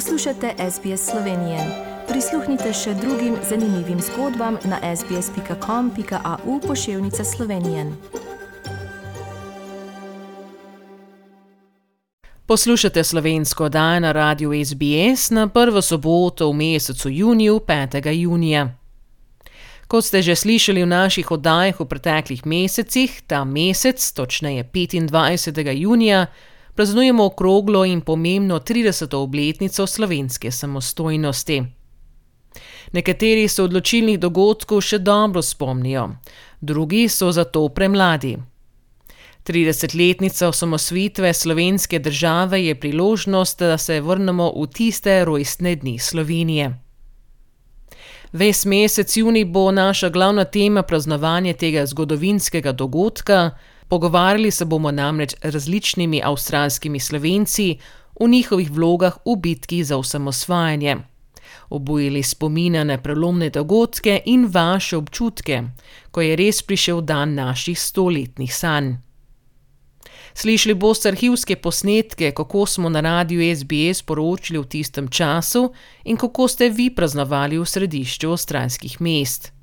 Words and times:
Poslušate 0.00 0.54
SBS 0.70 1.10
Slovenije. 1.10 1.58
Prisluhnite 2.08 2.72
še 2.72 2.94
drugim 2.94 3.34
zanimivim 3.48 3.98
zgodbam 4.00 4.56
na 4.64 4.96
sbsp.com.au 4.96 6.60
pošiljka 6.60 7.24
Slovenije. 7.24 7.92
Poslušate 12.46 13.04
slovensko 13.04 13.64
oddajo 13.64 14.00
na 14.00 14.12
radiju 14.12 14.64
SBS 14.64 15.30
na 15.30 15.48
prvo 15.48 15.82
soboto 15.82 16.48
v 16.48 16.56
mesecu 16.56 17.10
juniju, 17.10 17.60
5. 17.66 18.10
junija. 18.10 18.72
Kot 19.86 20.04
ste 20.04 20.22
že 20.22 20.36
slišali 20.36 20.82
v 20.82 20.86
naših 20.86 21.30
oddajah 21.30 21.80
v 21.80 21.84
preteklih 21.84 22.46
mesecih, 22.46 23.22
ta 23.26 23.44
mesec, 23.44 24.12
točneje 24.12 24.64
25. 24.64 25.76
junija, 25.76 26.26
praznujemo 26.74 27.24
okroglo 27.24 27.84
in 27.84 28.00
pomembno 28.00 28.58
30. 28.58 29.16
obletnico 29.16 29.86
slovenske 29.86 30.50
samostojnosti. 30.50 31.62
Nekateri 32.92 33.48
se 33.48 33.62
odločilnih 33.62 34.18
dogodkov 34.18 34.80
še 34.80 34.98
dobro 34.98 35.42
spomnijo, 35.42 36.08
drugi 36.60 37.08
so 37.08 37.32
zato 37.32 37.68
premladi. 37.68 38.36
30-letnica 39.46 40.48
osamosvitve 40.48 41.32
slovenske 41.34 41.98
države 41.98 42.64
je 42.64 42.80
priložnost, 42.80 43.58
da 43.58 43.78
se 43.78 44.00
vrnemo 44.00 44.52
v 44.56 44.66
tiste 44.66 45.24
rojstne 45.24 45.76
dni 45.76 45.98
Slovenije. 45.98 46.74
Ves 48.32 48.64
mesec 48.64 49.16
juni 49.16 49.44
bo 49.44 49.70
naša 49.72 50.08
glavna 50.08 50.44
tema 50.44 50.82
praznovanje 50.82 51.52
tega 51.52 51.86
zgodovinskega 51.86 52.72
dogodka, 52.72 53.50
Pogovarjali 53.90 54.50
se 54.50 54.64
bomo 54.64 54.90
namreč 54.90 55.34
z 55.42 55.50
različnimi 55.50 56.20
avstralskimi 56.24 57.00
slovenci 57.00 57.78
v 58.20 58.28
njihovih 58.28 58.70
vlogah 58.70 59.16
v 59.26 59.36
bitki 59.36 59.84
za 59.84 59.96
osamosvajanje. 59.96 60.96
Obujili 61.70 62.22
spomine 62.22 62.84
na 62.84 62.98
prelomne 62.98 63.50
dogodke 63.50 64.22
in 64.26 64.46
vaše 64.46 64.96
občutke, 64.96 65.62
ko 66.10 66.20
je 66.20 66.36
res 66.36 66.62
prišel 66.62 67.00
dan 67.00 67.34
naših 67.34 67.80
stoletnih 67.80 68.54
sanj. 68.54 68.94
Slišali 70.34 70.74
boste 70.74 71.08
arhivske 71.08 71.56
posnetke, 71.56 72.30
kako 72.30 72.66
smo 72.66 72.88
na 72.88 73.00
radiju 73.00 73.56
SBS 73.56 74.02
poročali 74.02 74.58
v 74.58 74.64
tistem 74.64 75.08
času 75.08 75.72
in 76.04 76.16
kako 76.16 76.48
ste 76.48 76.68
vi 76.68 76.94
praznovali 76.94 77.58
v 77.58 77.66
središču 77.66 78.30
avstralskih 78.30 79.00
mest. 79.00 79.59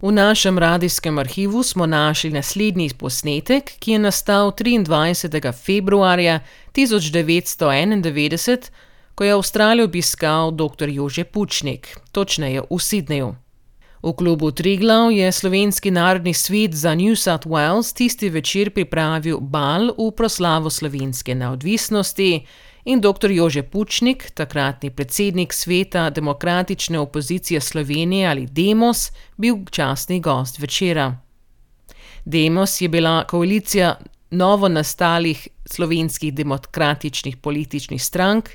V 0.00 0.12
našem 0.12 0.58
radijskem 0.58 1.18
arhivu 1.18 1.62
smo 1.62 1.86
našli 1.86 2.30
naslednji 2.30 2.90
posnetek, 2.98 3.72
ki 3.78 3.92
je 3.92 3.98
nastal 3.98 4.50
23. 4.50 5.52
februarja 5.52 6.40
1991, 6.74 8.70
ko 9.14 9.24
je 9.24 9.32
Avstralijo 9.32 9.84
obiskal 9.84 10.50
dr. 10.50 10.88
Jože 10.88 11.24
Pučnik, 11.24 11.98
točneje 12.12 12.60
v 12.60 12.78
Sydneyju. 12.78 13.34
V 14.02 14.12
klubu 14.12 14.50
Triglav 14.50 15.10
je 15.12 15.32
slovenski 15.32 15.90
narodni 15.90 16.34
svet 16.34 16.74
za 16.74 16.94
New 16.94 17.16
South 17.16 17.46
Wales 17.46 17.96
tisti 17.96 18.28
večer 18.30 18.70
pripravil 18.70 19.40
bal 19.40 19.90
v 19.98 20.10
proslavo 20.16 20.70
slovenske 20.70 21.34
neodvisnosti 21.34 22.46
in 22.84 23.00
dr. 23.00 23.30
Jože 23.30 23.62
Pučnik, 23.62 24.30
takratni 24.30 24.90
predsednik 24.90 25.52
sveta 25.52 26.10
demokratične 26.10 26.98
opozicije 26.98 27.60
Slovenije 27.60 28.28
ali 28.28 28.46
Demos, 28.46 29.10
bil 29.36 29.56
častni 29.70 30.20
gost 30.20 30.58
večera. 30.58 31.16
Demos 32.24 32.80
je 32.80 32.88
bila 32.88 33.24
koalicija 33.24 33.96
novo 34.30 34.68
nastalih 34.68 35.48
slovenskih 35.66 36.34
demokratičnih 36.34 37.36
političnih 37.36 38.04
strank, 38.04 38.48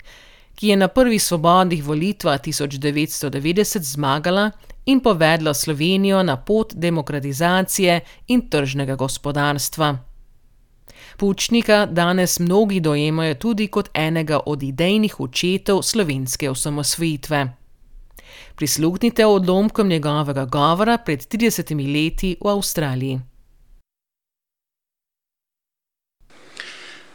ki 0.55 0.67
je 0.67 0.77
na 0.77 0.87
prvih 0.87 1.23
svobodnih 1.23 1.83
volitvah 1.83 2.41
1990 2.41 3.81
zmagala 3.81 4.51
in 4.85 4.99
povedla 4.99 5.53
Slovenijo 5.53 6.23
na 6.23 6.37
pot 6.37 6.73
demokratizacije 6.73 7.99
in 8.27 8.49
tržnega 8.49 8.95
gospodarstva. 8.95 10.12
Pučnika 11.17 11.85
danes 11.85 12.39
mnogi 12.39 12.79
dojemajo 12.79 13.35
tudi 13.35 13.67
kot 13.67 13.89
enega 13.93 14.39
od 14.45 14.63
idejnih 14.63 15.19
očetov 15.19 15.81
slovenske 15.81 16.49
osamosvojitve. 16.49 17.53
Prisluhnite 18.55 19.25
odlomkom 19.25 19.87
njegovega 19.87 20.45
govora 20.45 20.97
pred 20.97 21.19
30 21.19 21.93
leti 21.93 22.35
v 22.41 22.49
Avstraliji. 22.49 23.19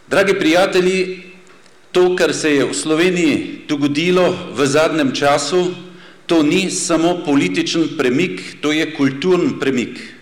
Dragi 0.08 0.34
prijatelji, 0.38 1.22
to, 1.92 2.16
kar 2.16 2.34
se 2.34 2.54
je 2.54 2.64
v 2.64 2.74
Sloveniji 2.74 3.64
dogodilo 3.68 4.36
v 4.56 4.66
zadnjem 4.66 5.12
času, 5.14 5.66
to 6.26 6.42
ni 6.42 6.70
samo 6.70 7.18
političen 7.24 7.96
premik, 7.98 8.40
to 8.60 8.72
je 8.72 8.94
kulturni 8.96 9.58
premik. 9.60 10.17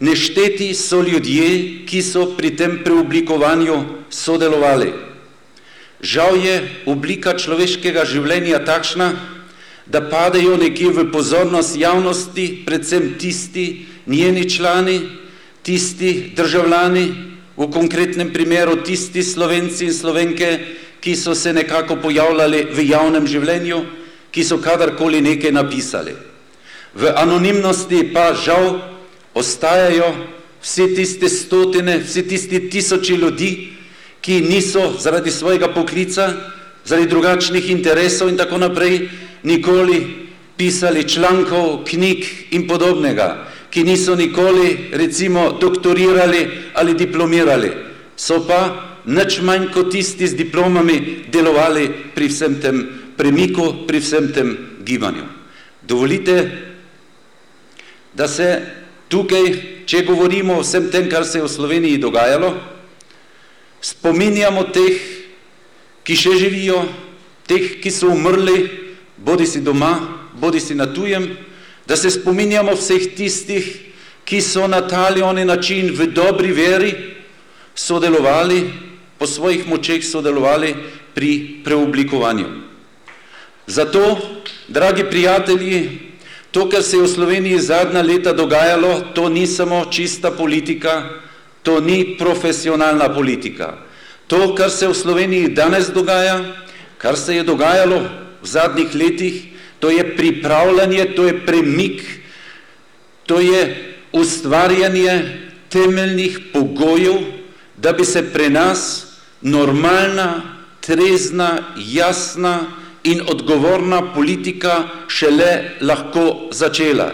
Nešteti 0.00 0.74
so 0.74 1.02
ljudje, 1.02 1.84
ki 1.86 2.02
so 2.02 2.36
pri 2.38 2.54
tem 2.56 2.78
preoblikovanju 2.84 4.06
sodelovali. 4.10 4.92
Žal 6.00 6.36
je 6.38 6.54
oblika 6.86 7.34
človeškega 7.34 8.04
življenja 8.06 8.62
takšna, 8.62 9.10
da 9.88 10.04
padejo 10.04 10.54
nekje 10.60 10.92
v 10.94 11.08
pozornost 11.10 11.74
javnosti, 11.76 12.62
predvsem 12.66 13.16
tisti 13.18 13.86
njeni 14.06 14.44
člani, 14.50 15.00
tisti 15.62 16.30
državljani, 16.36 17.06
v 17.58 17.66
konkretnem 17.74 18.30
primeru 18.30 18.76
tisti 18.86 19.22
slovenci 19.22 19.90
in 19.90 19.94
slovenke, 19.94 20.48
ki 21.00 21.16
so 21.16 21.34
se 21.34 21.52
nekako 21.52 21.96
pojavljali 21.98 22.68
v 22.70 22.86
javnem 22.86 23.26
življenju, 23.26 23.82
ki 24.30 24.44
so 24.44 24.60
kadarkoli 24.62 25.20
nekaj 25.22 25.52
napisali. 25.52 26.14
V 26.94 27.10
anonimnosti 27.18 28.04
pa 28.14 28.30
žal 28.38 28.78
ostajajo 29.38 30.12
vse 30.62 30.94
tiste 30.94 31.28
stotine, 31.28 31.98
vse 32.02 32.22
tiste 32.28 32.60
tisoči 32.70 33.14
ljudi, 33.14 33.50
ki 34.20 34.40
niso 34.40 34.92
zaradi 35.00 35.30
svojega 35.30 35.68
poklica, 35.72 36.32
zaradi 36.84 37.08
drugačnih 37.08 37.70
interesov 37.70 38.28
in 38.28 38.36
tako 38.36 38.58
naprej 38.58 39.08
nikoli 39.42 40.26
pisali 40.56 41.08
člankov, 41.08 41.84
knjig 41.86 42.24
in 42.50 42.66
podobnega, 42.66 43.46
ki 43.70 43.84
niso 43.84 44.16
nikoli 44.16 44.90
recimo 44.92 45.52
doktorirali 45.60 46.48
ali 46.74 46.94
diplomirali, 46.94 47.70
so 48.16 48.42
pa 48.46 48.60
nič 49.06 49.40
manj 49.40 49.70
kot 49.72 49.92
tisti 49.92 50.26
z 50.26 50.34
diplomami 50.34 51.24
delovali 51.30 51.88
pri 52.14 52.28
vsem 52.28 52.58
tem 52.60 52.82
premiku, 53.16 53.86
pri 53.86 54.00
vsem 54.02 54.32
tem 54.34 54.56
gibanju. 54.84 55.24
Dovolite, 55.82 56.50
da 58.14 58.28
se 58.28 58.48
Tukaj, 59.08 59.46
če 59.88 60.04
govorimo 60.04 60.58
o 60.58 60.62
vsem 60.64 60.90
tem, 60.92 61.08
kar 61.08 61.24
se 61.24 61.38
je 61.38 61.46
v 61.46 61.50
Sloveniji 61.50 62.00
dogajalo, 62.00 62.52
spominjamo 63.80 64.66
teh, 64.74 65.00
ki 66.04 66.16
še 66.16 66.34
živijo, 66.40 66.82
teh, 67.48 67.78
ki 67.80 67.92
so 67.92 68.12
umrli, 68.12 68.68
bodi 69.16 69.46
si 69.48 69.62
doma, 69.64 69.94
bodi 70.36 70.60
si 70.60 70.76
na 70.76 70.86
tujem, 70.92 71.30
da 71.88 71.96
se 71.96 72.12
spominjamo 72.12 72.76
vseh 72.76 73.14
tistih, 73.16 73.68
ki 74.28 74.42
so 74.44 74.66
na 74.68 74.82
tali 74.84 75.24
oni 75.24 75.44
način 75.48 75.88
v 75.96 76.10
dobri 76.12 76.52
veri 76.52 76.92
sodelovali, 77.72 78.60
po 79.18 79.26
svojih 79.26 79.66
močeh 79.66 80.04
sodelovali 80.04 80.74
pri 81.14 81.64
preoblikovanju. 81.64 82.46
Zato, 83.66 84.18
dragi 84.68 85.04
prijatelji, 85.10 86.07
To, 86.50 86.68
kar 86.68 86.82
se 86.82 86.96
je 86.96 87.02
v 87.02 87.08
Sloveniji 87.08 87.58
zadnja 87.60 88.02
leta 88.02 88.32
dogajalo, 88.32 89.12
to 89.14 89.28
ni 89.28 89.46
samo 89.46 89.84
čista 89.90 90.30
politika, 90.30 91.20
to 91.62 91.80
ni 91.80 92.16
profesionalna 92.18 93.08
politika. 93.12 93.76
To, 94.26 94.54
kar 94.54 94.70
se 94.70 94.88
v 94.88 94.96
Sloveniji 94.96 95.52
danes 95.52 95.92
dogaja, 95.92 96.40
kar 96.98 97.16
se 97.16 97.36
je 97.36 97.44
dogajalo 97.44 98.00
v 98.42 98.46
zadnjih 98.46 98.94
letih, 98.94 99.34
to 99.80 99.90
je 99.90 100.16
pripravljanje, 100.16 101.04
to 101.16 101.26
je 101.26 101.46
premik, 101.46 102.02
to 103.26 103.40
je 103.40 103.94
ustvarjanje 104.12 105.48
temeljnih 105.68 106.38
pogojev, 106.52 107.20
da 107.76 107.92
bi 107.92 108.04
se 108.04 108.22
pre 108.32 108.50
nas 108.50 109.06
normalna, 109.40 110.42
trezna, 110.80 111.76
jasna, 111.76 112.66
in 113.08 113.22
odgovorna 113.24 114.02
politika 114.14 114.84
šele 115.08 115.78
lahko 115.80 116.48
začela. 116.50 117.12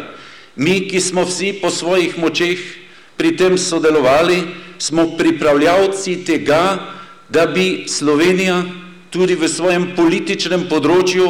Mi, 0.56 0.88
ki 0.88 1.00
smo 1.00 1.25
vsi 1.25 1.52
po 1.62 1.70
svojih 1.70 2.19
močeh 2.19 2.58
pri 3.17 3.37
tem 3.37 3.58
sodelovali, 3.58 4.43
smo 4.79 5.17
pripravljavci 5.19 6.25
tega, 6.26 6.79
da 7.29 7.46
bi 7.46 7.85
Slovenija 7.88 8.62
tudi 9.11 9.35
v 9.38 9.49
svojem 9.49 9.93
političnem 9.96 10.67
področju 10.70 11.29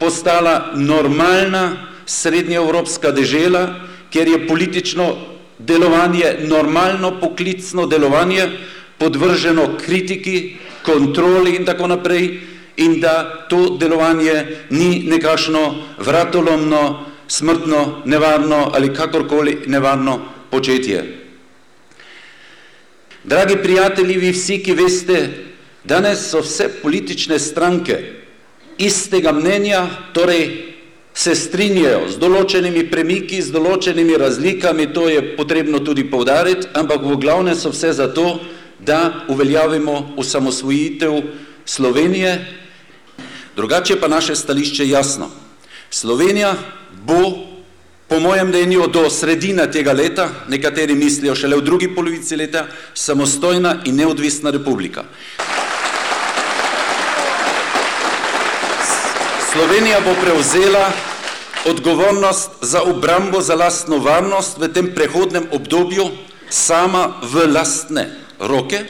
postala 0.00 0.72
normalna 0.76 1.86
srednjeevropska 2.06 3.12
dežela, 3.12 3.66
kjer 4.10 4.28
je 4.28 4.46
politično 4.48 5.06
delovanje 5.58 6.46
normalno 6.48 7.16
poklicno 7.20 7.86
delovanje, 7.86 8.48
podvrženo 8.98 9.76
kritiki, 9.80 10.56
kontroli 10.84 11.56
in 11.56 11.64
tako 11.64 11.86
naprej, 11.92 12.28
in 12.76 13.00
da 13.00 13.46
to 13.48 13.76
delovanje 13.80 14.46
ni 14.70 15.04
nekakšno 15.06 15.74
vratolomno, 15.98 17.06
smrtno, 17.28 18.02
nevarno 18.04 18.70
ali 18.74 18.94
kakorkoli 18.94 19.58
nevarno 19.66 20.20
početje. 20.50 21.04
Dragi 23.24 23.56
prijatelji, 23.62 24.18
vi 24.18 24.30
vsi, 24.30 24.60
ki 24.62 24.72
veste, 24.72 25.30
danes 25.84 26.28
so 26.30 26.40
vse 26.40 26.68
politične 26.82 27.38
stranke 27.38 27.98
istega 28.78 29.32
mnenja, 29.32 29.86
torej 30.12 30.74
se 31.16 31.34
strinjajo 31.34 32.10
z 32.12 32.20
določenimi 32.20 32.84
premiki, 32.90 33.40
z 33.42 33.50
določenimi 33.54 34.18
razlikami, 34.20 34.90
to 34.92 35.08
je 35.08 35.22
potrebno 35.36 35.80
tudi 35.80 36.04
povdariti, 36.04 36.68
ampak 36.76 37.02
v 37.02 37.16
glavne 37.16 37.56
so 37.56 37.72
vse 37.72 37.94
zato, 37.96 38.38
da 38.78 39.24
uveljavimo 39.32 40.14
osamosvojitev 40.20 41.22
Slovenije. 41.64 42.36
Drugače 43.56 44.00
pa 44.00 44.08
naše 44.08 44.36
stališče 44.36 44.88
jasno. 44.88 45.30
Slovenija 45.90 46.54
bo 46.92 47.32
po 48.08 48.20
mojem 48.20 48.48
mnenju 48.48 48.86
do 48.86 49.10
sredine 49.10 49.70
tega 49.72 49.92
leta, 49.92 50.28
nekateri 50.48 50.94
mislijo 50.94 51.34
šele 51.34 51.56
v 51.56 51.64
drugi 51.64 51.88
polovici 51.94 52.36
leta, 52.36 52.66
samostojna 52.94 53.76
in 53.84 53.96
neodvisna 53.96 54.50
republika. 54.50 55.04
Slovenija 59.52 60.00
bo 60.00 60.14
prevzela 60.20 60.92
odgovornost 61.64 62.50
za 62.60 62.82
obrambo, 62.82 63.40
za 63.40 63.54
lastno 63.54 63.98
varnost 63.98 64.58
v 64.58 64.68
tem 64.68 64.92
prehodnem 64.94 65.48
obdobju 65.52 66.10
sama 66.50 67.08
v 67.22 67.48
lastne 67.52 68.10
roke 68.38 68.84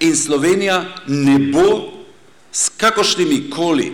in 0.00 0.16
Slovenija 0.16 0.84
ne 1.06 1.38
bo 1.38 1.94
s 2.54 2.70
kakošnimi 2.76 3.50
koli 3.50 3.92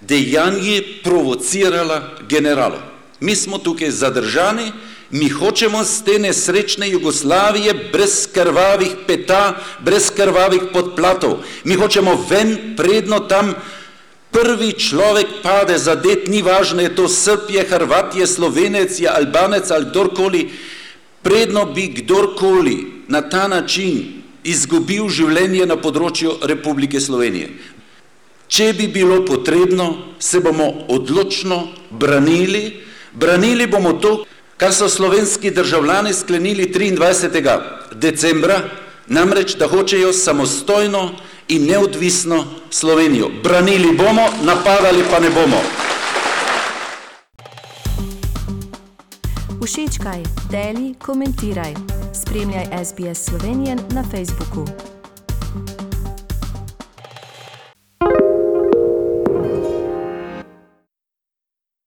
dejanji 0.00 0.82
provocirala 1.04 2.10
generalov. 2.28 2.80
Mi 3.20 3.36
smo 3.36 3.58
tukaj 3.58 3.90
zadržani, 3.90 4.72
mi 5.10 5.28
hočemo 5.28 5.84
z 5.84 6.04
te 6.04 6.18
nesrečne 6.18 6.90
Jugoslavije 6.90 7.74
brez 7.92 8.26
krvavih 8.34 8.96
peta, 9.06 9.54
brez 9.80 10.10
krvavih 10.10 10.62
podplatov. 10.72 11.38
Mi 11.64 11.74
hočemo 11.74 12.26
ven, 12.30 12.74
predno 12.76 13.20
tam 13.20 13.54
prvi 14.30 14.72
človek 14.72 15.26
pade 15.42 15.78
zadet, 15.78 16.26
ni 16.28 16.42
važno, 16.42 16.82
je 16.82 16.94
to 16.94 17.08
Srb, 17.08 17.50
je 17.50 17.64
Hrvat, 17.64 18.16
je 18.16 18.26
Slovenec, 18.26 19.00
je 19.00 19.08
Albanec 19.08 19.70
ali 19.70 19.86
kdorkoli, 19.90 20.50
predno 21.22 21.64
bi 21.64 21.86
kdorkoli 21.88 23.06
na 23.08 23.22
ta 23.22 23.48
način 23.48 24.22
izgubil 24.44 25.08
življenje 25.08 25.66
na 25.66 25.76
področju 25.76 26.36
Republike 26.42 27.00
Slovenije. 27.00 27.48
Če 28.48 28.72
bi 28.78 28.86
bilo 28.88 29.24
potrebno, 29.26 30.14
se 30.18 30.40
bomo 30.40 30.72
odločno 30.88 31.68
branili, 31.90 32.84
branili 33.12 33.66
bomo 33.66 33.92
to, 33.92 34.24
kar 34.56 34.72
so 34.72 34.88
slovenski 34.88 35.50
državljani 35.50 36.14
sklenili 36.14 36.70
23. 36.74 37.58
decembra, 37.94 38.60
namreč, 39.06 39.56
da 39.56 39.68
hočejo 39.68 40.12
samostojno 40.12 41.10
in 41.48 41.66
neodvisno 41.66 42.44
Slovenijo. 42.70 43.28
Branili 43.42 43.96
bomo, 43.96 44.28
napadali 44.42 45.04
pa 45.10 45.20
ne 45.20 45.30
bomo. 45.30 45.60
Všečkaj, 49.66 50.22
deli, 50.50 50.94
komentiraj. 50.94 51.74
Spremljaj 52.14 52.66
SBS 52.84 53.24
Slovenijo 53.24 53.76
na 53.90 54.04
Facebooku. 54.10 54.95